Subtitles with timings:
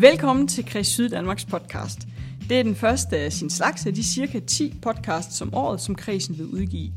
[0.00, 1.98] Velkommen til Kreds Syddanmarks podcast.
[2.48, 5.94] Det er den første af sin slags af de cirka 10 podcasts om året, som
[5.94, 6.92] kredsen vil udgive.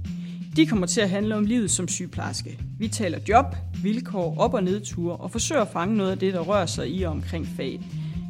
[0.56, 2.60] De kommer til at handle om livet som sygeplejerske.
[2.79, 3.46] Vi taler job,
[3.84, 7.03] vilkår, op- og nedture og forsøger at fange noget af det, der rører sig i
[7.03, 7.81] og omkring faget.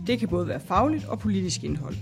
[0.07, 1.95] Det kan både være fagligt og politisk indhold.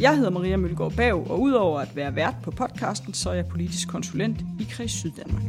[0.00, 3.46] Jeg hedder Maria Mølgaard Bav, og udover at være vært på podcasten, så er jeg
[3.46, 5.42] politisk konsulent i Kreds Syddanmark.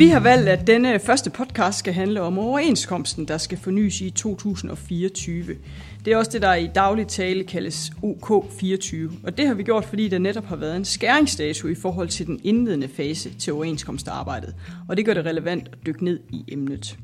[0.00, 4.10] Vi har valgt, at denne første podcast skal handle om overenskomsten, der skal fornyes i
[4.10, 5.56] 2024.
[6.04, 9.84] Det er også det, der i daglig tale kaldes OK24, og det har vi gjort,
[9.84, 14.54] fordi der netop har været en skæringsdato i forhold til den indledende fase til overenskomstarbejdet,
[14.88, 16.98] og det gør det relevant at dykke ned i emnet.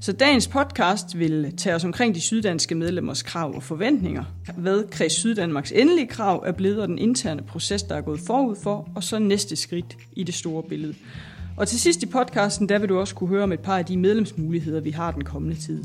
[0.00, 4.24] Så dagens podcast vil tage os omkring de syddanske medlemmers krav og forventninger,
[4.56, 8.56] hvad Kreds Syddanmarks endelige krav er blevet og den interne proces, der er gået forud
[8.62, 10.94] for, og så næste skridt i det store billede.
[11.56, 13.84] Og til sidst i podcasten, der vil du også kunne høre om et par af
[13.84, 15.84] de medlemsmuligheder, vi har den kommende tid.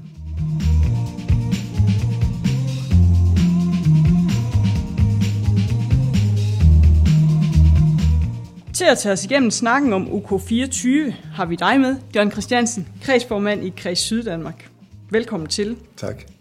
[8.73, 13.63] Til at tage os igennem snakken om OK24 har vi dig med, Jørgen Christiansen, kredsformand
[13.63, 14.69] i Kreds Syddanmark.
[15.09, 15.77] Velkommen til.
[15.97, 16.36] Tak.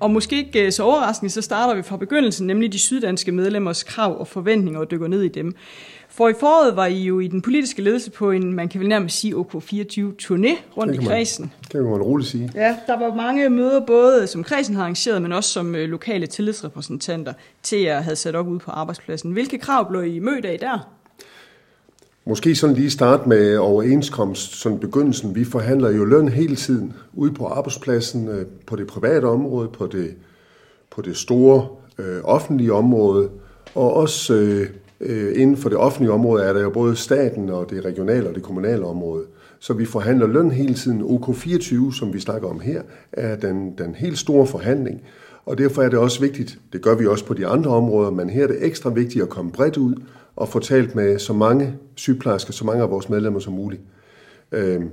[0.00, 3.82] Og måske ikke øh, så overraskende, så starter vi fra begyndelsen, nemlig de syddanske medlemmers
[3.82, 5.54] krav og forventninger og dykker ned i dem.
[6.08, 8.88] For i foråret var I jo i den politiske ledelse på en, man kan vel
[8.88, 11.52] nærmest sige, OK24-turné rundt i kredsen.
[11.62, 12.50] Det kan man roligt sige.
[12.54, 16.26] Ja, der var mange møder, både som kredsen har arrangeret, men også som øh, lokale
[16.26, 19.32] tillidsrepræsentanter til at have sat op ude på arbejdspladsen.
[19.32, 20.99] Hvilke krav blev I mødt af der?
[22.30, 25.34] Måske sådan lige starte med overenskomst, sådan begyndelsen.
[25.34, 29.86] Vi forhandler jo løn hele tiden ude på arbejdspladsen, øh, på det private område, på
[29.86, 30.14] det,
[30.90, 33.30] på det store øh, offentlige område,
[33.74, 34.66] og også øh,
[35.00, 38.34] øh, inden for det offentlige område er der jo både staten og det regionale og
[38.34, 39.24] det kommunale område.
[39.58, 41.00] Så vi forhandler løn hele tiden.
[41.00, 45.02] OK24, som vi snakker om her, er den, den helt store forhandling.
[45.46, 48.30] Og derfor er det også vigtigt, det gør vi også på de andre områder, men
[48.30, 49.94] her er det ekstra vigtigt at komme bredt ud
[50.40, 53.82] og få talt med så mange sygeplejersker, så mange af vores medlemmer som muligt.
[54.52, 54.88] Øhm,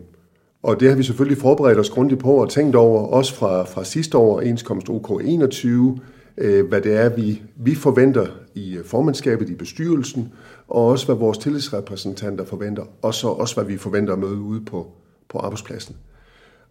[0.63, 3.83] og det har vi selvfølgelig forberedt os grundigt på og tænkt over, også fra, fra
[3.83, 5.67] sidste år, enskomst OK21,
[6.37, 10.33] øh, hvad det er, vi, vi forventer i øh, formandskabet, i bestyrelsen,
[10.67, 14.65] og også hvad vores tillidsrepræsentanter forventer, og så også hvad vi forventer at møde ude
[14.65, 14.91] på,
[15.29, 15.95] på arbejdspladsen.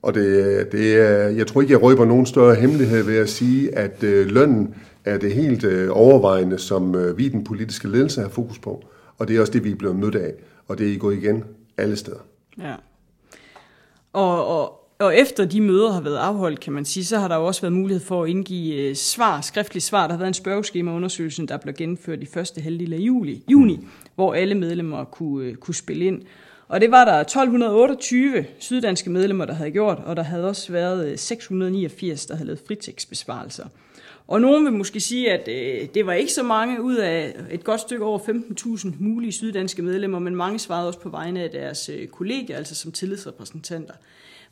[0.02, 3.78] Og det, det er, jeg tror ikke, jeg røber nogen større hemmelighed ved at sige,
[3.78, 4.74] at øh, lønnen
[5.04, 8.84] er det helt øh, overvejende, som øh, vi den politiske ledelse har fokus på.
[9.18, 10.32] Og det er også det, vi er blevet mødt af.
[10.68, 11.44] Og det er I gået igen
[11.76, 12.18] alle steder.
[12.58, 12.74] Ja.
[14.12, 17.36] Og, og, og efter de møder har været afholdt, kan man sige, så har der
[17.36, 20.06] jo også været mulighed for at indgive øh, svar, skriftlige svar.
[20.06, 23.88] Der har været en spørgeskemaundersøgelse, der blev gennemført i første halvdel af juli, juni, mm.
[24.14, 26.22] hvor alle medlemmer kunne, øh, kunne spille ind.
[26.68, 31.08] Og det var der 1228 syddanske medlemmer, der havde gjort, og der havde også været
[31.08, 33.64] øh, 689, der havde lavet fritekstbesvarelser.
[34.28, 37.64] Og nogen vil måske sige, at øh, det var ikke så mange ud af et
[37.64, 41.88] godt stykke over 15.000 mulige syddanske medlemmer, men mange svarede også på vegne af deres
[41.88, 43.94] øh, kolleger, altså som tillidsrepræsentanter.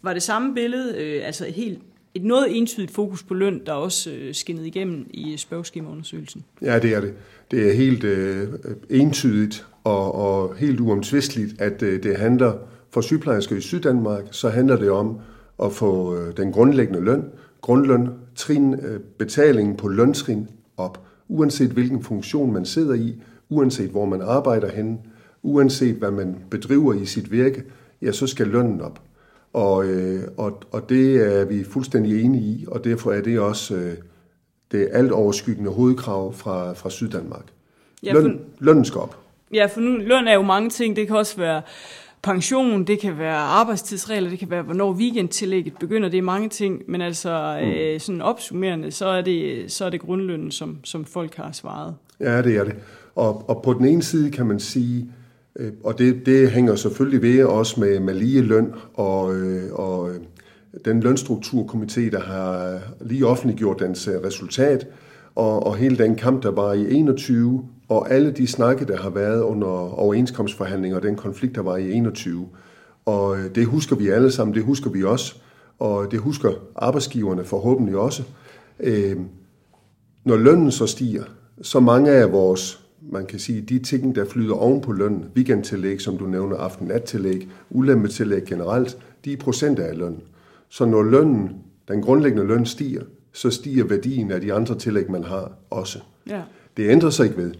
[0.02, 1.78] Var det samme billede, øh, altså et helt
[2.16, 6.44] et noget entydigt fokus på løn, der også øh, skinnede igennem i spørgeskemaundersøgelsen?
[6.62, 7.14] Ja, det er det.
[7.50, 8.48] Det er helt øh,
[8.90, 12.52] entydigt og, og helt uomtvisteligt, at øh, det handler
[12.90, 15.18] for sygeplejersker i Syddanmark, så handler det om
[15.62, 17.24] at få øh, den grundlæggende løn,
[17.60, 24.04] grundløn, trin, øh, betalingen på løntrin op, uanset hvilken funktion man sidder i, uanset hvor
[24.04, 24.98] man arbejder hen,
[25.42, 27.64] uanset hvad man bedriver i sit virke,
[28.02, 29.00] ja, så skal lønnen op.
[29.52, 33.76] Og, øh, og, og det er vi fuldstændig enige i, og derfor er det også
[33.76, 33.94] øh,
[34.72, 37.44] det alt overskyggende hovedkrav fra, fra Syddanmark.
[38.02, 39.23] Ja, for, Løn, lønnen skal op.
[39.54, 40.96] Ja, for nu, løn er jo mange ting.
[40.96, 41.62] Det kan også være
[42.22, 46.82] pension, det kan være arbejdstidsregler, det kan være, hvornår weekendtillægget begynder, det er mange ting,
[46.88, 47.68] men altså mm.
[47.68, 51.94] øh, sådan opsummerende, så er det, så er det grundlønnen, som, som folk har svaret.
[52.20, 52.74] Ja, det er det.
[53.14, 55.06] Og, og på den ene side kan man sige,
[55.56, 60.10] øh, og det, det hænger selvfølgelig ved også med, med lige løn og, øh, og
[60.10, 60.20] øh,
[60.84, 64.86] den lønstrukturkomité, der har lige offentliggjort dens øh, resultat,
[65.34, 69.10] og, og hele den kamp, der var i 21, og alle de snakke, der har
[69.10, 72.48] været under overenskomstforhandlinger, og den konflikt, der var i 21.
[73.04, 75.34] Og øh, det husker vi alle sammen, det husker vi også,
[75.78, 78.22] og det husker arbejdsgiverne forhåbentlig også.
[78.80, 79.16] Øh,
[80.24, 81.24] når lønnen så stiger,
[81.62, 82.80] så mange af vores,
[83.12, 87.48] man kan sige, de ting, der flyder oven på lønnen, weekendtillæg, som du nævner, aften-nat-tillæg,
[87.70, 90.20] ulemmetillæg generelt, de er procenter af lønnen.
[90.68, 91.50] Så når lønnen,
[91.88, 93.02] den grundlæggende løn stiger,
[93.34, 95.98] så stiger værdien af de andre tillæg, man har også.
[96.30, 96.42] Ja.
[96.76, 97.54] Det ændrer sig ikke ved,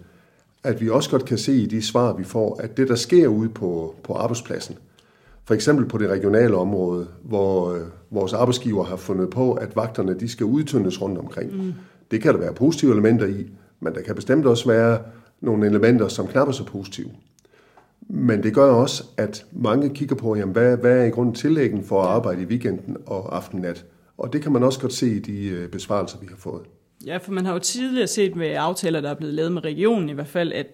[0.64, 3.28] at vi også godt kan se i de svar, vi får, at det, der sker
[3.28, 4.76] ude på, på arbejdspladsen,
[5.44, 7.80] For eksempel på det regionale område, hvor øh,
[8.10, 11.56] vores arbejdsgiver har fundet på, at vagterne de skal udtyndes rundt omkring.
[11.56, 11.72] Mm.
[12.10, 13.50] Det kan der være positive elementer i,
[13.80, 14.98] men der kan bestemt også være
[15.40, 17.10] nogle elementer, som knap er så positive.
[18.08, 21.84] Men det gør også, at mange kigger på, jamen, hvad, hvad er i grunden tillæggen
[21.84, 23.84] for at arbejde i weekenden og aftennat.
[24.18, 26.62] Og det kan man også godt se i de øh, besvarelser, vi har fået.
[27.06, 30.08] Ja, for man har jo tidligere set med aftaler, der er blevet lavet med regionen
[30.08, 30.66] i hvert fald, at,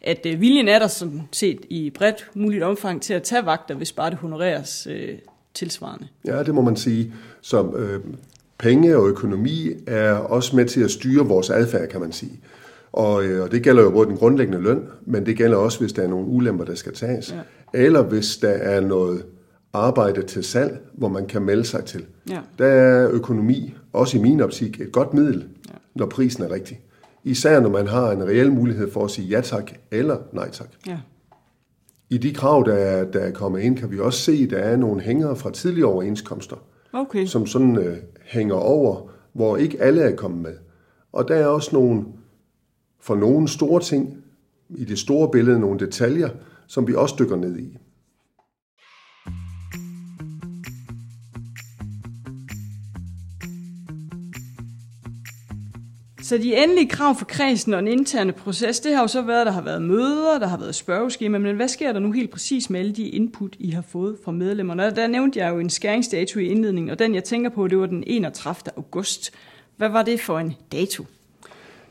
[0.00, 3.74] at øh, viljen er der sådan set i bredt muligt omfang til at tage vagter,
[3.74, 5.18] hvis bare det honoreres øh,
[5.54, 6.08] tilsvarende.
[6.26, 7.12] Ja, det må man sige.
[7.40, 8.00] Så øh,
[8.58, 12.40] penge og økonomi er også med til at styre vores adfærd, kan man sige.
[12.92, 15.92] Og, øh, og det gælder jo både den grundlæggende løn, men det gælder også, hvis
[15.92, 17.32] der er nogle ulemper, der skal tages.
[17.32, 17.80] Ja.
[17.80, 19.24] Eller hvis der er noget
[19.78, 22.06] arbejde til salg, hvor man kan melde sig til.
[22.30, 22.40] Ja.
[22.58, 25.74] Der er økonomi, også i min optik, et godt middel, ja.
[25.94, 26.80] når prisen er rigtig.
[27.24, 30.68] Især når man har en reel mulighed for at sige ja tak eller nej tak.
[30.86, 30.98] Ja.
[32.10, 34.58] I de krav, der er, der er kommet ind, kan vi også se, at der
[34.58, 36.56] er nogle hængere fra tidligere overenskomster,
[36.92, 37.26] okay.
[37.26, 40.54] som sådan øh, hænger over, hvor ikke alle er kommet med.
[41.12, 42.04] Og der er også nogle,
[43.00, 44.16] for nogle store ting,
[44.70, 46.28] i det store billede, nogle detaljer,
[46.66, 47.78] som vi også dykker ned i.
[56.28, 59.40] Så de endelige krav for kredsen og den interne proces, det har jo så været,
[59.40, 62.30] at der har været møder, der har været spørgeskema, men hvad sker der nu helt
[62.30, 64.94] præcis med alle de input, I har fået fra medlemmerne?
[64.96, 67.86] Der nævnte jeg jo en skæringsdato i indledningen, og den jeg tænker på, det var
[67.86, 68.72] den 31.
[68.76, 69.30] august.
[69.76, 71.04] Hvad var det for en dato?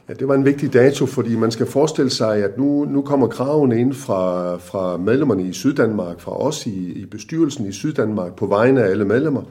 [0.10, 3.28] Ja, det var en vigtig dato, fordi man skal forestille sig, at nu, nu kommer
[3.28, 8.46] kravene ind fra, fra medlemmerne i Syddanmark, fra os i, i bestyrelsen i Syddanmark, på
[8.46, 9.42] vegne af alle medlemmer.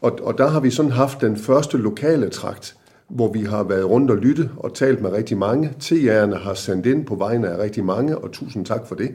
[0.00, 2.74] Og, og der har vi sådan haft den første lokale trakt,
[3.08, 5.72] hvor vi har været rundt og lytte og talt med rigtig mange.
[5.82, 9.10] TR'erne har sendt ind på vegne af rigtig mange, og tusind tak for det.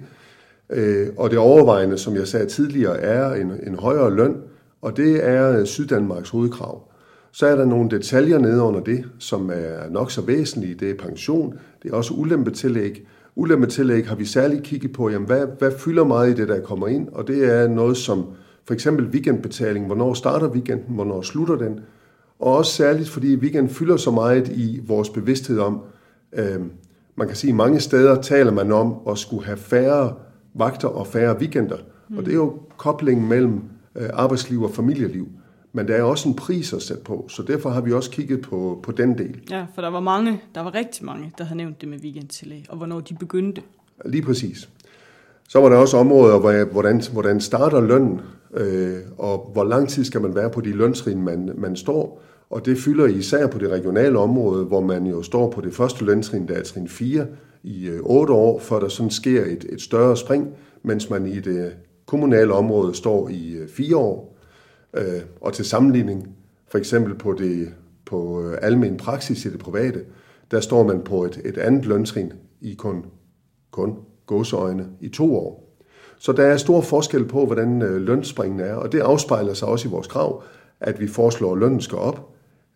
[0.69, 4.35] Øh, og det overvejende, som jeg sagde tidligere, er en, en højere løn,
[4.81, 6.89] og det er Syddanmarks hovedkrav.
[7.31, 10.75] Så er der nogle detaljer nede under det, som er nok så væsentlige.
[10.75, 11.53] Det er pension,
[11.83, 13.07] det er også ulempetillæg.
[13.35, 16.87] Ulempetillæg har vi særligt kigget på, jamen hvad, hvad fylder meget i det, der kommer
[16.87, 18.25] ind, og det er noget som
[18.65, 19.85] for eksempel weekendbetaling.
[19.85, 21.79] Hvornår starter weekenden, hvornår slutter den?
[22.43, 25.81] Og også særligt, fordi weekend fylder så meget i vores bevidsthed om,
[26.33, 26.59] øh,
[27.15, 30.13] man kan sige, mange steder taler man om at skulle have færre
[30.53, 31.77] vagter og færre weekender.
[32.09, 32.17] Mm.
[32.17, 33.61] Og det er jo koblingen mellem
[33.95, 35.27] øh, arbejdsliv og familieliv.
[35.73, 38.41] Men der er også en pris at sætte på, så derfor har vi også kigget
[38.41, 39.39] på, på den del.
[39.49, 42.65] Ja, for der var mange, der var rigtig mange, der havde nævnt det med weekendtillæg,
[42.69, 43.61] og hvornår de begyndte.
[44.05, 44.69] Lige præcis.
[45.49, 48.21] Så var der også områder, hvor, hvordan, hvordan starter lønnen,
[48.53, 52.23] øh, og hvor lang tid skal man være på de løntrin, man, man står.
[52.49, 56.05] Og det fylder især på det regionale område, hvor man jo står på det første
[56.05, 57.27] løntrin, der er trin 4,
[57.63, 61.25] i øh, otte 8 år, før der sådan sker et, et større spring, mens man
[61.25, 61.71] i det øh,
[62.05, 64.29] kommunale område står i øh, fire 4 år.
[65.41, 66.35] Og til sammenligning,
[66.67, 67.73] for eksempel på, det,
[68.05, 70.03] på almen praksis i det private,
[70.51, 73.05] der står man på et, et andet løntrin i kun,
[73.71, 75.77] kun gåseøjne i to år.
[76.17, 79.87] Så der er stor forskel på, hvordan lønspringene lønspringen er, og det afspejler sig også
[79.87, 80.43] i vores krav,
[80.79, 82.32] at vi foreslår, at lønnen skal op,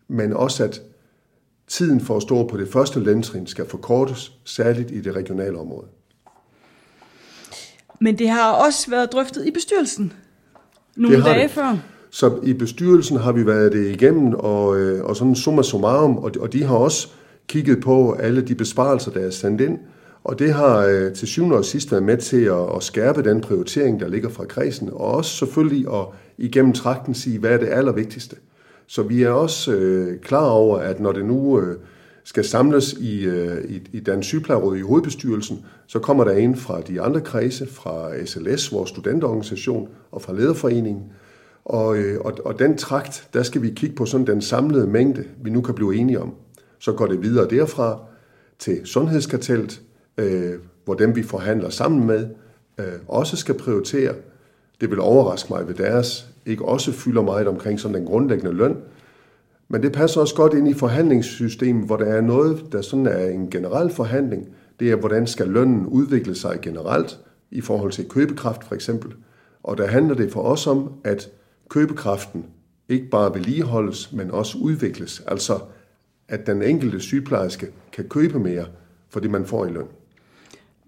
[0.08, 0.82] men også at
[1.68, 5.86] tiden for at stå på det første løntrin skal forkortes, særligt i det regionale område.
[8.00, 10.12] Men det har også været drøftet i bestyrelsen
[10.96, 11.50] nogle dage det.
[11.50, 11.78] før.
[12.10, 16.32] Så i bestyrelsen har vi været det igennem, og, øh, og sådan summa summarum, og,
[16.40, 17.08] og de har også
[17.46, 19.78] kigget på alle de besparelser, der er sendt ind,
[20.24, 23.40] og det har øh, til syvende og sidst været med til at, at skærpe den
[23.40, 26.06] prioritering, der ligger fra kredsen, og også selvfølgelig at
[26.38, 28.36] igennem trakten sige, hvad er det allervigtigste.
[28.88, 31.76] Så vi er også øh, klar over, at når det nu øh,
[32.24, 36.80] skal samles i, øh, i, i Dansk Sygeplejeråd i hovedbestyrelsen, så kommer der en fra
[36.80, 41.02] de andre kredse, fra SLS, vores studenterorganisation, og fra Lederforeningen.
[41.64, 45.24] Og, øh, og, og den trakt, der skal vi kigge på sådan den samlede mængde,
[45.42, 46.34] vi nu kan blive enige om.
[46.78, 48.00] Så går det videre derfra
[48.58, 49.80] til Sundhedskartellet,
[50.18, 50.54] øh,
[50.84, 52.28] hvor dem vi forhandler sammen med,
[52.78, 54.14] øh, også skal prioritere.
[54.80, 58.76] Det vil overraske mig ved deres ikke også fylder meget omkring sådan den grundlæggende løn.
[59.68, 63.26] Men det passer også godt ind i forhandlingssystemet, hvor der er noget, der sådan er
[63.26, 64.48] en generel forhandling.
[64.80, 67.18] Det er, hvordan skal lønnen udvikle sig generelt
[67.50, 69.14] i forhold til købekraft for eksempel.
[69.62, 71.28] Og der handler det for os om, at
[71.68, 72.44] købekraften
[72.88, 75.22] ikke bare vedligeholdes, men også udvikles.
[75.26, 75.60] Altså,
[76.28, 78.66] at den enkelte sygeplejerske kan købe mere
[79.08, 79.86] for det, man får i løn.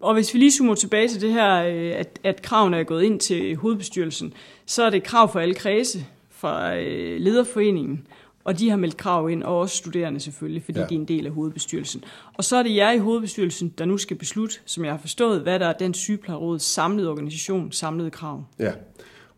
[0.00, 3.02] Og hvis vi lige zoomer tilbage til det her, øh, at, at kravene er gået
[3.02, 4.32] ind til hovedbestyrelsen,
[4.66, 8.06] så er det krav for alle kredse fra øh, lederforeningen,
[8.44, 10.86] og de har meldt krav ind, og også studerende selvfølgelig, fordi ja.
[10.86, 12.04] de er en del af hovedbestyrelsen.
[12.34, 15.40] Og så er det jer i hovedbestyrelsen, der nu skal beslutte, som jeg har forstået,
[15.40, 18.44] hvad der er den sygeplejeråds samlede organisation, samlede krav.
[18.58, 18.72] Ja,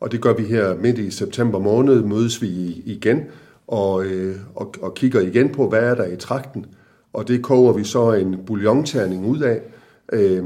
[0.01, 2.49] Og det gør vi her midt i september måned, mødes vi
[2.87, 3.21] igen
[3.67, 6.67] og, øh, og, og kigger igen på, hvad er der i trakten.
[7.13, 9.61] Og det koger vi så en bouillonterning ud af,
[10.13, 10.45] øh,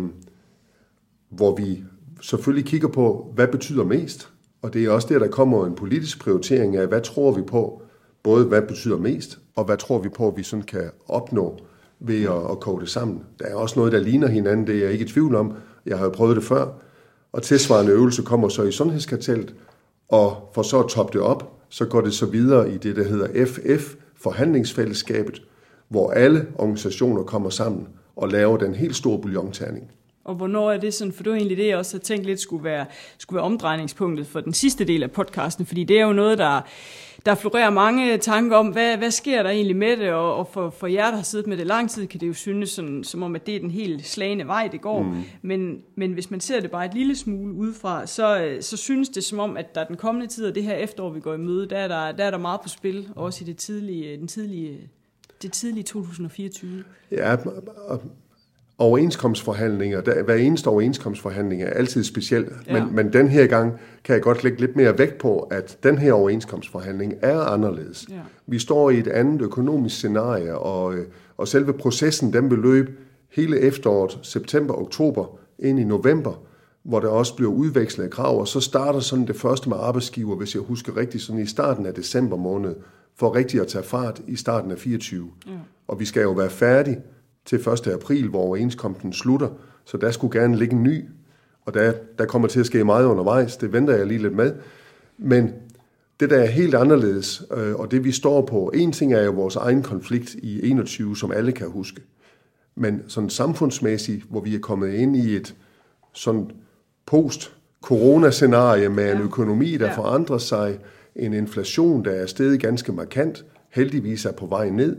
[1.31, 1.85] hvor vi
[2.21, 4.29] selvfølgelig kigger på, hvad betyder mest.
[4.63, 7.83] Og det er også der, der kommer en politisk prioritering af, hvad tror vi på,
[8.23, 11.59] både hvad betyder mest, og hvad tror vi på, at vi sådan kan opnå
[12.01, 13.23] ved at, at koge det sammen.
[13.39, 15.53] Der er også noget, der ligner hinanden, det er jeg ikke i tvivl om.
[15.87, 16.69] Jeg har jo prøvet det før.
[17.33, 19.55] Og tilsvarende øvelse kommer så i sundhedskartellet,
[20.09, 23.05] og for så at toppe det op, så går det så videre i det, der
[23.05, 25.43] hedder FF, forhandlingsfællesskabet,
[25.89, 29.91] hvor alle organisationer kommer sammen og laver den helt store bouillonterning.
[30.25, 32.41] Og hvornår er det sådan, for det var egentlig det, jeg også havde tænkt lidt
[32.41, 32.87] skulle være,
[33.19, 36.61] skulle være omdrejningspunktet for den sidste del af podcasten, fordi det er jo noget, der,
[37.27, 40.71] der florerer mange tanker om, hvad, hvad sker der egentlig med det, og, og for,
[40.71, 43.23] for jer, der har siddet med det lang tid, kan det jo synes sådan, som
[43.23, 45.03] om, at det er den helt slagende vej, det går.
[45.03, 45.23] Mm.
[45.43, 49.25] Men, men hvis man ser det bare et lille smule udefra, så, så synes det
[49.25, 51.69] som om, at der den kommende tid, og det her efterår, vi går i møde,
[51.69, 54.91] der er der, der, er der meget på spil, også i det tidlige, den tidlige,
[55.43, 56.85] det tidlige 2024.
[57.11, 57.37] Ja,
[58.79, 62.85] overenskomstforhandlinger, der, hver eneste overenskomstforhandling er altid speciel, ja.
[62.85, 63.73] men, men den her gang
[64.05, 68.07] kan jeg godt lægge lidt mere vægt på, at den her overenskomstforhandling er anderledes.
[68.11, 68.21] Ja.
[68.47, 70.95] Vi står i et andet økonomisk scenarie, og,
[71.37, 72.93] og selve processen, den vil løbe
[73.31, 76.43] hele efteråret, september, oktober, ind i november,
[76.83, 80.55] hvor der også bliver udvekslet krav, og så starter sådan det første med arbejdsgiver, hvis
[80.55, 82.75] jeg husker rigtigt, sådan i starten af december måned,
[83.17, 85.31] for rigtigt at tage fart i starten af 24.
[85.47, 85.53] Ja.
[85.89, 87.01] Og vi skal jo være færdige
[87.45, 87.87] til 1.
[87.87, 89.49] april, hvor overenskomsten slutter,
[89.85, 91.05] så der skulle gerne ligge en ny,
[91.65, 94.55] og der, der kommer til at ske meget undervejs, det venter jeg lige lidt med.
[95.19, 95.53] Men
[96.21, 99.31] det, der er helt anderledes, øh, og det vi står på, en ting er jo
[99.31, 102.03] vores egen konflikt i 21, som alle kan huske.
[102.75, 105.55] Men sådan samfundsmæssigt, hvor vi er kommet ind i et
[106.13, 106.51] sådan
[107.07, 109.97] post-corona-scenarie med en økonomi, der ja.
[109.97, 110.79] forandrer sig,
[111.19, 114.97] en inflation, der er steget ganske markant, heldigvis er på vej ned,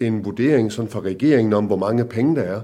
[0.00, 2.60] en vurdering sådan fra regeringen om, hvor mange penge der er.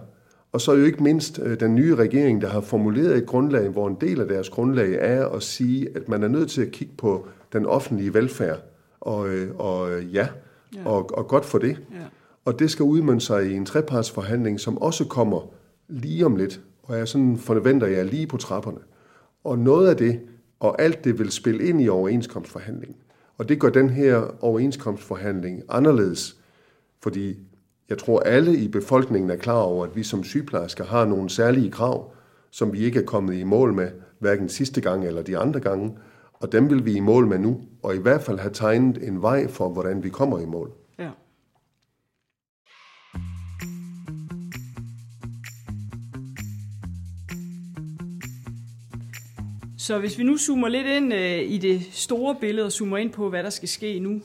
[0.52, 3.88] Og så jo ikke mindst øh, den nye regering, der har formuleret et grundlag, hvor
[3.88, 6.94] en del af deres grundlag er at sige, at man er nødt til at kigge
[6.98, 8.62] på den offentlige velfærd.
[9.00, 10.28] Og, øh, og øh, ja,
[10.76, 10.88] ja.
[10.88, 11.70] Og, og godt for det.
[11.92, 12.04] Ja.
[12.44, 15.40] Og det skal udmønte sig i en trepartsforhandling, som også kommer
[15.88, 16.60] lige om lidt.
[16.82, 18.78] Og jeg sådan forventer jeg lige på trapperne.
[19.44, 20.20] Og noget af det,
[20.60, 22.96] og alt det vil spille ind i overenskomstforhandlingen.
[23.38, 26.36] Og det gør den her overenskomstforhandling anderledes,
[27.02, 27.38] fordi
[27.88, 31.70] jeg tror, alle i befolkningen er klar over, at vi som sygeplejersker har nogle særlige
[31.70, 32.12] krav,
[32.50, 35.98] som vi ikke er kommet i mål med, hverken sidste gang eller de andre gange.
[36.32, 39.22] Og dem vil vi i mål med nu, og i hvert fald have tegnet en
[39.22, 40.72] vej for, hvordan vi kommer i mål.
[49.86, 53.12] Så hvis vi nu zoomer lidt ind øh, i det store billede og zoomer ind
[53.12, 54.20] på, hvad der skal ske nu,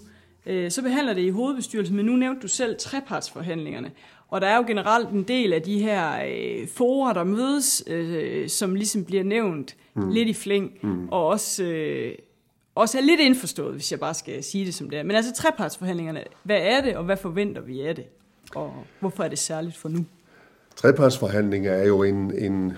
[0.46, 3.92] øh, så behandler det i hovedbestyrelsen, men nu nævnte du selv trepartsforhandlingerne.
[4.28, 8.50] Og der er jo generelt en del af de her øh, forer, der mødes, øh,
[8.50, 10.10] som ligesom bliver nævnt mm.
[10.10, 11.10] lidt i flæng, mm.
[11.10, 12.16] og også, øh,
[12.76, 15.04] også er lidt indforstået, hvis jeg bare skal sige det som det er.
[15.04, 18.06] Men altså trepartsforhandlingerne, hvad er det, og hvad forventer vi af det?
[18.56, 20.06] Og hvorfor er det særligt for nu?
[20.76, 22.74] Trepartsforhandlinger er jo en, en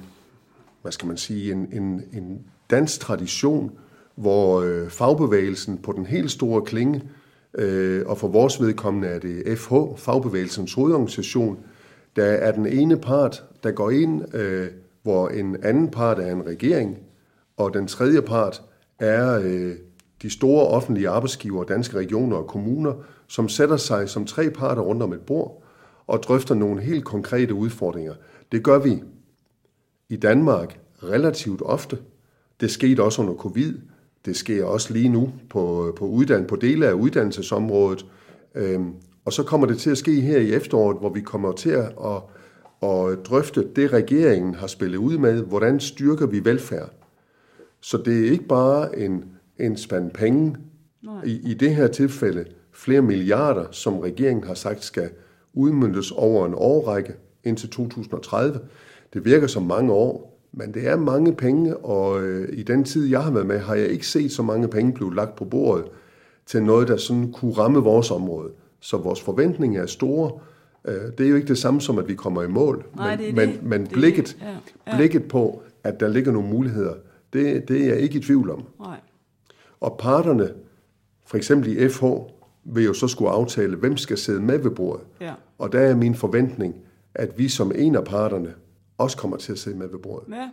[0.82, 3.72] hvad skal man sige, en, en, en dansk tradition,
[4.16, 7.02] hvor øh, fagbevægelsen på den helt store klinge
[7.58, 11.60] Øh, og for vores vedkommende er det FH, Fagbevægelsens hovedorganisation,
[12.16, 14.68] der er den ene part, der går ind, øh,
[15.04, 16.98] hvor en anden part er en regering,
[17.58, 18.62] og den tredje part
[19.00, 19.76] er øh,
[20.22, 22.94] de store offentlige arbejdsgiver, danske regioner og kommuner,
[23.28, 25.64] som sætter sig som tre parter rundt om et bord
[26.08, 28.14] og drøfter nogle helt konkrete udfordringer.
[28.52, 29.04] Det gør vi
[30.10, 31.98] i Danmark relativt ofte.
[32.64, 33.74] Det skete også under covid,
[34.26, 38.06] det sker også lige nu på, på, uddan, på dele af uddannelsesområdet.
[38.56, 38.94] Øhm,
[39.26, 41.94] og så kommer det til at ske her i efteråret, hvor vi kommer til at,
[42.06, 42.22] at,
[42.90, 45.42] at drøfte det, regeringen har spillet ud med.
[45.42, 46.90] Hvordan styrker vi velfærd?
[47.82, 49.26] Så det er ikke bare en,
[49.60, 50.56] en spand penge.
[51.26, 55.10] I, I det her tilfælde flere milliarder, som regeringen har sagt skal
[55.54, 58.60] udmyndtes over en årrække indtil 2030.
[59.14, 63.06] Det virker som mange år, men det er mange penge, og øh, i den tid,
[63.06, 65.86] jeg har været med, har jeg ikke set så mange penge blive lagt på bordet
[66.46, 68.50] til noget, der sådan kunne ramme vores område.
[68.80, 70.32] Så vores forventninger er store.
[70.86, 72.86] Øh, det er jo ikke det samme som, at vi kommer i mål.
[72.96, 73.64] Nej, men, det men, det.
[73.64, 74.48] men det blikket, ja.
[74.88, 74.98] Ja.
[74.98, 76.94] blikket på, at der ligger nogle muligheder,
[77.34, 78.64] det, det er jeg ikke i tvivl om.
[78.80, 78.98] Nej.
[79.80, 80.50] Og parterne,
[81.26, 82.06] for eksempel i FH,
[82.64, 85.06] vil jo så skulle aftale, hvem skal sidde med ved bordet.
[85.22, 85.34] Ja.
[85.58, 86.76] Og der er min forventning,
[87.16, 88.54] at vi som en af parterne
[88.98, 90.36] også kommer til at sidde med ved bordet.
[90.36, 90.50] Ja.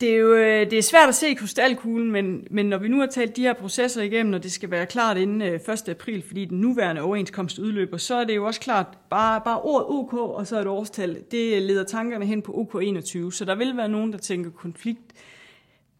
[0.00, 2.88] det er jo øh, det er svært at se i krystalkuglen, men, men når vi
[2.88, 5.88] nu har talt de her processer igennem, og det skal være klart inden øh, 1.
[5.88, 9.86] April, fordi den nuværende overenskomst udløber, så er det jo også klart, bare, bare ordet
[9.88, 13.88] OK og så et årstal, det leder tankerne hen på OK21, så der vil være
[13.88, 15.12] nogen, der tænker konflikt.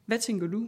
[0.07, 0.63] Hvad tænker du?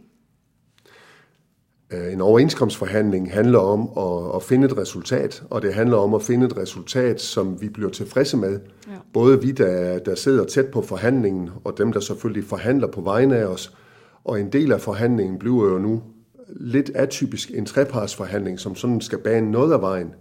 [1.93, 6.21] Øh, en overenskomstforhandling handler om at, at finde et resultat, og det handler om at
[6.21, 8.59] finde et resultat, som vi bliver tilfredse med.
[8.87, 8.91] Ja.
[9.13, 13.37] Både vi, der, der sidder tæt på forhandlingen, og dem, der selvfølgelig forhandler på vegne
[13.37, 13.77] af os.
[14.23, 16.01] Og en del af forhandlingen bliver jo nu
[16.49, 20.13] lidt atypisk en trepartsforhandling, som sådan skal bane noget af vejen.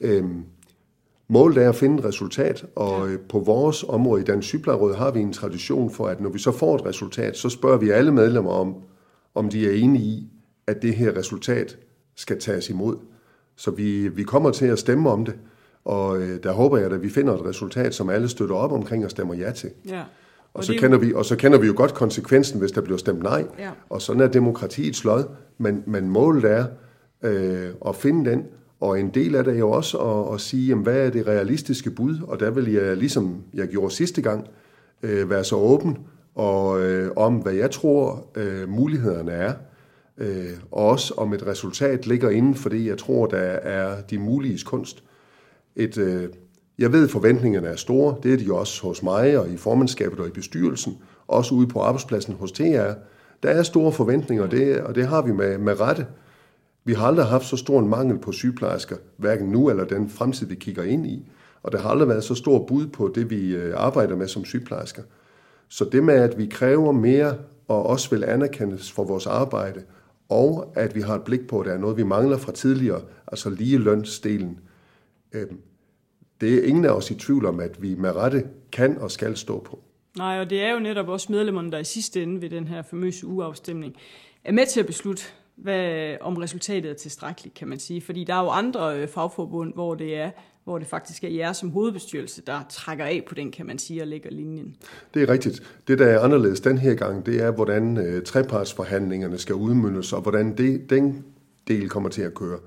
[0.00, 0.42] Øhm,
[1.28, 3.16] målet er at finde et resultat, og ja.
[3.28, 6.52] på vores område i Dansk Sygeplejeråd har vi en tradition for, at når vi så
[6.52, 8.74] får et resultat, så spørger vi alle medlemmer om,
[9.34, 10.32] om de er enige i,
[10.68, 11.78] at det her resultat
[12.16, 12.96] skal tages imod.
[13.56, 15.34] Så vi, vi kommer til at stemme om det,
[15.84, 19.04] og øh, der håber jeg, at vi finder et resultat, som alle støtter op omkring
[19.04, 19.70] og stemmer ja til.
[19.88, 20.02] Ja.
[20.54, 23.22] Og, så kender vi, og så kender vi jo godt konsekvensen, hvis der bliver stemt
[23.22, 23.44] nej.
[23.58, 23.70] Ja.
[23.88, 25.26] Og sådan er demokratiet slået.
[25.58, 26.66] Men, men målet er
[27.22, 28.44] øh, at finde den,
[28.80, 31.26] og en del af det er jo også at, at sige, jamen, hvad er det
[31.26, 32.18] realistiske bud?
[32.22, 34.46] Og der vil jeg, ligesom jeg gjorde sidste gang,
[35.02, 35.98] øh, være så åben
[36.34, 39.52] og, øh, om, hvad jeg tror øh, mulighederne er
[40.18, 44.18] øh, og også om et resultat ligger inden for det, jeg tror, der er de
[44.18, 45.04] mulige kunst.
[45.76, 46.28] Et, øh,
[46.78, 48.16] jeg ved, at forventningerne er store.
[48.22, 50.98] Det er de også hos mig og i formandskabet og i bestyrelsen.
[51.26, 52.92] Også ude på arbejdspladsen hos TR.
[53.42, 56.06] Der er store forventninger, og det, og det har vi med, med rette.
[56.84, 60.46] Vi har aldrig haft så stor en mangel på sygeplejersker, hverken nu eller den fremtid,
[60.46, 61.30] vi kigger ind i.
[61.62, 64.44] Og der har aldrig været så stor bud på det, vi øh, arbejder med som
[64.44, 65.02] sygeplejersker.
[65.68, 67.34] Så det med, at vi kræver mere
[67.68, 69.82] og også vil anerkendes for vores arbejde–
[70.28, 73.02] og at vi har et blik på, at der er noget, vi mangler fra tidligere,
[73.26, 74.60] altså lige lønsdelen.
[75.32, 75.60] Øhm,
[76.40, 79.36] det er ingen af os i tvivl om, at vi med rette kan og skal
[79.36, 79.82] stå på.
[80.16, 82.82] Nej, og det er jo netop også medlemmerne, der i sidste ende ved den her
[82.82, 83.96] famøse uafstemning
[84.44, 85.22] er med til at beslutte,
[85.56, 88.00] hvad, om resultatet er tilstrækkeligt, kan man sige.
[88.00, 90.30] Fordi der er jo andre øh, fagforbund, hvor det er
[90.68, 94.02] hvor det faktisk er jer som hovedbestyrelse, der trækker af på den, kan man sige,
[94.02, 94.76] og lægger linjen.
[95.14, 95.62] Det er rigtigt.
[95.88, 100.22] Det, der er anderledes den her gang, det er, hvordan øh, trepartsforhandlingerne skal udmyndes, og
[100.22, 101.24] hvordan det, den
[101.68, 102.58] del kommer til at køre.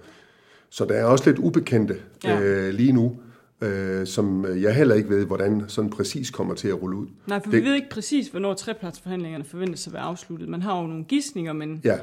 [0.70, 2.42] Så der er også lidt ubekendte ja.
[2.42, 3.18] øh, lige nu,
[3.62, 7.08] øh, som jeg heller ikke ved, hvordan sådan præcis kommer til at rulle ud.
[7.28, 10.50] Nej, for det, vi ved ikke præcis, hvornår trepartsforhandlingerne forventes at være afsluttet.
[10.50, 11.98] Man har jo nogle gissninger, men ja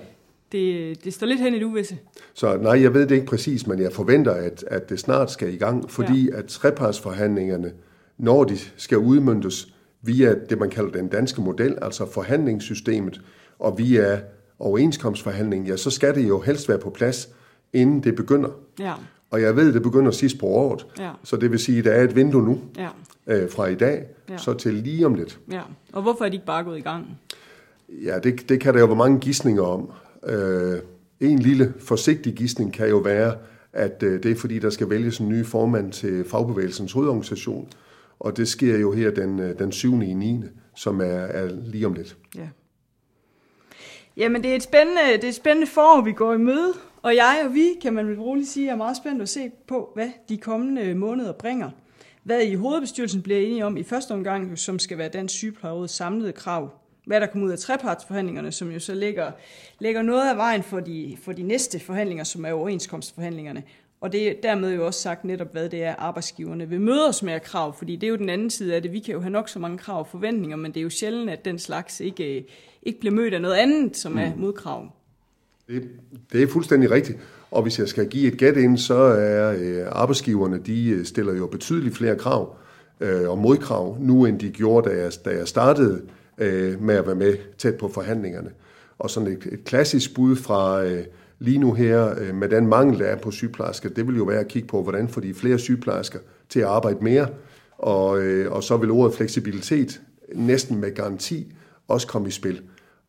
[0.53, 1.99] det, det står lidt hen i det uvisse.
[2.35, 5.55] Så nej, jeg ved det ikke præcis, men jeg forventer, at, at det snart skal
[5.55, 6.39] i gang, fordi ja.
[6.39, 7.73] at trepartsforhandlingerne,
[8.19, 13.21] når de skal udmyndtes via det, man kalder den danske model, altså forhandlingssystemet,
[13.59, 14.21] og via
[14.59, 17.29] overenskomstforhandling, ja, så skal det jo helst være på plads,
[17.73, 18.51] inden det begynder.
[18.79, 18.93] Ja.
[19.31, 21.11] Og jeg ved, det begynder sidst på året, ja.
[21.25, 22.89] så det vil sige, at der er et vindue nu, ja.
[23.27, 24.37] øh, fra i dag, ja.
[24.37, 25.39] så til lige om lidt.
[25.53, 25.61] Ja.
[25.93, 27.07] Og hvorfor er de ikke bare gået i gang?
[27.89, 29.91] Ja, det, det kan der jo være mange gissninger om.
[30.27, 30.79] Øh,
[31.21, 33.37] en lille forsigtig gissning kan jo være,
[33.73, 37.69] at øh, det er fordi, der skal vælges en ny formand til fagbevægelsens hovedorganisation,
[38.19, 40.03] og det sker jo her den, øh, den 7.
[40.03, 40.41] i 9.,
[40.77, 42.17] som er, er lige om lidt.
[42.37, 42.49] Ja.
[44.17, 47.15] Jamen, det er et spændende, det er et spændende forår, vi går i møde, og
[47.15, 50.11] jeg og vi, kan man vel roligt sige, er meget spændt at se på, hvad
[50.29, 51.71] de kommende måneder bringer.
[52.23, 56.33] Hvad i hovedbestyrelsen bliver enige om i første omgang, som skal være Dansk Sygeplejeråds samlede
[56.33, 56.71] krav
[57.09, 59.31] hvad der kommer ud af trepartsforhandlingerne, som jo så lægger,
[59.81, 63.63] lægger noget af vejen for de, for de næste forhandlinger, som er overenskomstforhandlingerne.
[64.01, 67.23] Og det er dermed jo også sagt netop, hvad det er, arbejdsgiverne vil møde os
[67.23, 68.93] med af krav, fordi det er jo den anden side af det.
[68.93, 71.31] Vi kan jo have nok så mange krav og forventninger, men det er jo sjældent,
[71.31, 72.47] at den slags ikke,
[72.83, 74.41] ikke bliver mødt af noget andet, som er mm.
[74.41, 74.93] modkrav.
[75.69, 75.89] Det,
[76.33, 77.19] det er fuldstændig rigtigt.
[77.51, 81.35] Og hvis jeg skal give et gæt ind, så er øh, arbejdsgiverne, de øh, stiller
[81.35, 82.57] jo betydeligt flere krav
[83.01, 86.03] øh, og modkrav nu, end de gjorde, da jeg, da jeg startede
[86.39, 88.51] øh, med at være med tæt på forhandlingerne.
[88.99, 91.05] Og sådan et, et klassisk bud fra øh,
[91.39, 94.41] lige nu her, øh, med den mangel, der er på sygeplejersker, det vil jo være
[94.41, 97.29] at kigge på, hvordan får de flere sygeplejersker til at arbejde mere,
[97.79, 100.01] og, øh, og så vil ordet fleksibilitet
[100.35, 101.55] næsten med garanti
[101.89, 102.61] også komme i spil.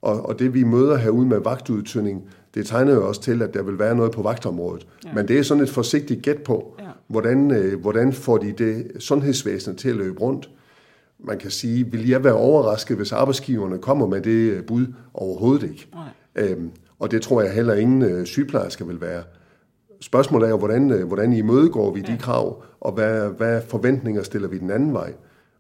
[0.01, 3.63] Og, og det vi møder herude med vagtudtønding, det tegner jo også til, at der
[3.63, 4.87] vil være noget på vagtområdet.
[5.05, 5.13] Ja.
[5.13, 6.85] Men det er sådan et forsigtigt gæt på, ja.
[7.07, 10.49] hvordan, øh, hvordan får de det sundhedsvæsen til at løbe rundt,
[11.19, 14.85] man kan sige, vil jeg være overrasket, hvis arbejdsgiverne kommer med det bud?
[15.13, 15.87] Overhovedet ikke.
[15.93, 16.09] Nej.
[16.35, 19.23] Øhm, og det tror jeg heller ingen øh, sygeplejersker vil være.
[20.01, 22.13] Spørgsmålet er jo, hvordan, øh, hvordan imødegår vi ja.
[22.13, 25.13] de krav, og hvad, hvad forventninger stiller vi den anden vej?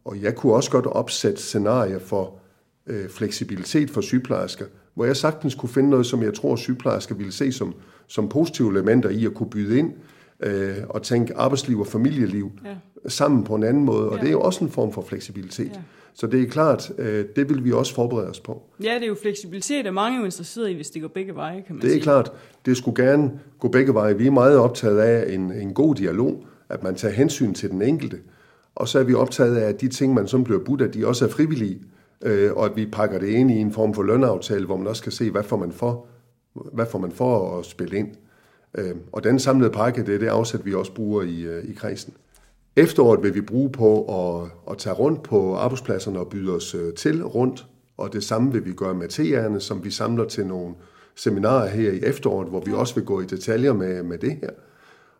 [0.05, 2.39] Og jeg kunne også godt opsætte scenarier for
[2.87, 7.31] øh, fleksibilitet for sygeplejersker, hvor jeg sagtens kunne finde noget, som jeg tror, sygeplejersker ville
[7.31, 7.73] se som,
[8.07, 9.93] som positive elementer i at kunne byde ind.
[10.43, 12.75] Øh, og tænke arbejdsliv og familieliv ja.
[13.09, 14.21] sammen på en anden måde, og ja.
[14.21, 15.71] det er jo også en form for fleksibilitet.
[15.75, 15.81] Ja.
[16.13, 18.61] Så det er klart, øh, det vil vi også forberede os på.
[18.83, 21.35] Ja, det er jo fleksibilitet, og mange er jo interesseret i, hvis det går begge
[21.35, 22.01] veje, kan man Det er sige.
[22.01, 22.31] klart,
[22.65, 24.17] det skulle gerne gå begge veje.
[24.17, 27.81] Vi er meget optaget af en, en god dialog, at man tager hensyn til den
[27.81, 28.17] enkelte,
[28.75, 31.07] og så er vi optaget af, at de ting, man som bliver budt, at de
[31.07, 31.81] også er frivillige,
[32.23, 35.03] øh, og at vi pakker det ind i en form for lønaftale, hvor man også
[35.03, 36.05] kan se, hvad får man for,
[36.73, 38.07] hvad får man for at spille ind.
[38.77, 41.73] Øh, og den samlede pakke, det er det afsæt, vi også bruger i, øh, i
[41.73, 42.13] kredsen.
[42.75, 46.93] Efteråret vil vi bruge på at, at tage rundt på arbejdspladserne og byde os øh,
[46.93, 50.75] til rundt, og det samme vil vi gøre med TR'erne, som vi samler til nogle
[51.15, 54.49] seminarer her i efteråret, hvor vi også vil gå i detaljer med, med det her.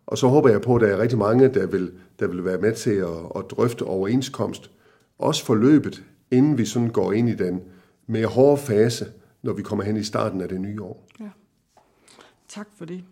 [0.07, 2.57] Og så håber jeg på, at der er rigtig mange, der vil, der vil være
[2.57, 4.71] med til at, at drøfte overenskomst,
[5.17, 7.61] også forløbet, inden vi sådan går ind i den
[8.07, 9.05] mere hårde fase,
[9.43, 11.07] når vi kommer hen i starten af det nye år.
[11.19, 11.29] Ja.
[12.47, 13.03] Tak for det.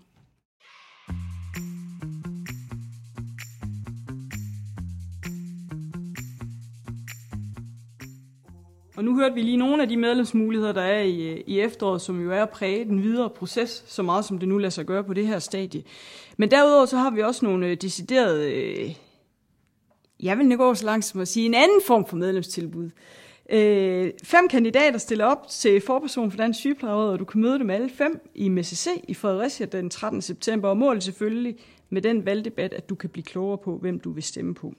[9.08, 12.32] Nu hørte vi lige nogle af de medlemsmuligheder, der er i, i efteråret, som jo
[12.32, 15.14] er at præge den videre proces, så meget som det nu lader sig gøre på
[15.14, 15.84] det her stadie.
[16.38, 18.96] Men derudover så har vi også nogle øh, deciderede, øh,
[20.24, 22.90] jeg vil ikke gå så langt som at sige, en anden form for medlemstilbud.
[23.50, 27.70] Øh, fem kandidater stiller op til forperson for Dansk Sygeplejeråd, og du kan møde dem
[27.70, 30.22] alle fem i MCC i Fredericia den 13.
[30.22, 31.56] september, og målet selvfølgelig
[31.90, 34.74] med den valgdebat, at du kan blive klogere på, hvem du vil stemme på.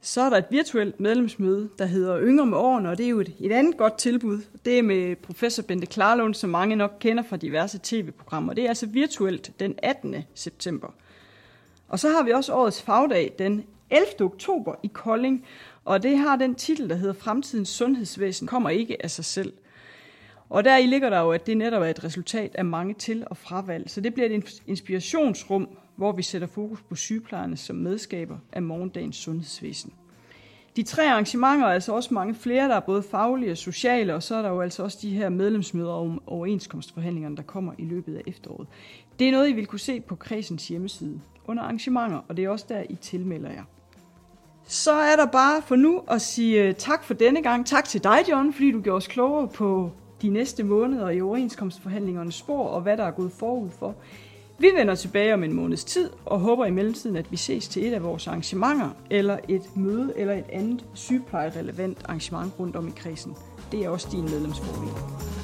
[0.00, 3.20] Så er der et virtuelt medlemsmøde, der hedder Yngre med årene, og det er jo
[3.20, 4.38] et, et andet godt tilbud.
[4.64, 8.54] Det er med professor Bente Klarlund, som mange nok kender fra diverse tv-programmer.
[8.54, 10.16] Det er altså virtuelt den 18.
[10.34, 10.88] september.
[11.88, 14.06] Og så har vi også årets fagdag den 11.
[14.20, 15.44] oktober i Kolding,
[15.84, 19.52] og det har den titel, der hedder Fremtidens sundhedsvæsen, kommer ikke af sig selv.
[20.48, 23.24] Og der i ligger der jo, at det netop er et resultat af mange til-
[23.26, 23.90] og fravalg.
[23.90, 29.16] Så det bliver et inspirationsrum, hvor vi sætter fokus på sygeplejerne som medskaber af morgendagens
[29.16, 29.92] sundhedsvæsen.
[30.76, 34.22] De tre arrangementer er altså også mange flere, der er både faglige og sociale, og
[34.22, 38.16] så er der jo altså også de her medlemsmøder om overenskomstforhandlingerne, der kommer i løbet
[38.16, 38.66] af efteråret.
[39.18, 42.48] Det er noget, I vil kunne se på kredsens hjemmeside under arrangementer, og det er
[42.48, 43.64] også der, I tilmelder jer.
[44.64, 47.66] Så er der bare for nu at sige øh, tak for denne gang.
[47.66, 49.90] Tak til dig, John, fordi du gjorde os klogere på
[50.22, 53.94] de næste måneder i overenskomstforhandlingernes spor og hvad der er gået forud for.
[54.60, 57.86] Vi vender tilbage om en måneds tid og håber i mellemtiden, at vi ses til
[57.86, 62.92] et af vores arrangementer, eller et møde, eller et andet sygeplejerelevant arrangement rundt om i
[62.96, 63.36] kredsen.
[63.72, 65.37] Det er også din medlemsfordel.